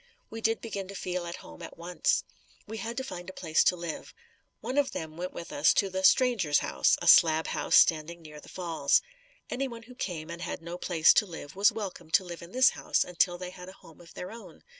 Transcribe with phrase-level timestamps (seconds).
[0.31, 2.23] We did begin to feel at home at once.
[2.65, 4.15] We had to find a place to live.
[4.59, 8.39] One of them went with us to the "Stranger's House," a slab house standing near
[8.39, 9.03] the falls.
[9.51, 12.71] Anyone who came and had no place to live was welcome to live in this
[12.71, 14.63] house until they had a home of their own.